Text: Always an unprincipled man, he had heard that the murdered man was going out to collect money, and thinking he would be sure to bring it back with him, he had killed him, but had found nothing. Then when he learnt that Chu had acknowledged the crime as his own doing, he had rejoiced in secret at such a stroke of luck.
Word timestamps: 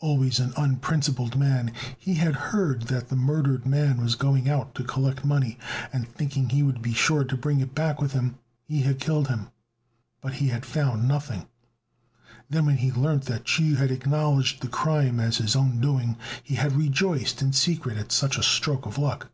Always 0.00 0.40
an 0.40 0.54
unprincipled 0.56 1.36
man, 1.36 1.70
he 1.98 2.14
had 2.14 2.34
heard 2.34 2.84
that 2.84 3.10
the 3.10 3.14
murdered 3.14 3.66
man 3.66 4.00
was 4.00 4.14
going 4.14 4.48
out 4.48 4.74
to 4.76 4.84
collect 4.84 5.22
money, 5.22 5.58
and 5.92 6.08
thinking 6.08 6.48
he 6.48 6.62
would 6.62 6.80
be 6.80 6.94
sure 6.94 7.24
to 7.24 7.36
bring 7.36 7.60
it 7.60 7.74
back 7.74 8.00
with 8.00 8.12
him, 8.14 8.36
he 8.64 8.80
had 8.80 8.98
killed 8.98 9.28
him, 9.28 9.50
but 10.22 10.32
had 10.32 10.64
found 10.64 11.06
nothing. 11.06 11.46
Then 12.48 12.64
when 12.64 12.78
he 12.78 12.90
learnt 12.90 13.24
that 13.24 13.44
Chu 13.44 13.74
had 13.74 13.90
acknowledged 13.90 14.62
the 14.62 14.68
crime 14.68 15.20
as 15.20 15.36
his 15.36 15.54
own 15.54 15.78
doing, 15.78 16.16
he 16.42 16.54
had 16.54 16.72
rejoiced 16.72 17.42
in 17.42 17.52
secret 17.52 17.98
at 17.98 18.12
such 18.12 18.38
a 18.38 18.42
stroke 18.42 18.86
of 18.86 18.96
luck. 18.96 19.30